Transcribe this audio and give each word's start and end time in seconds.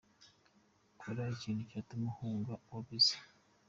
Kora 0.99 1.23
ikintu 1.35 1.61
cyatuma 1.69 2.05
uhuga 2.11 2.53
"uba 2.63 2.77
busy". 2.85 3.17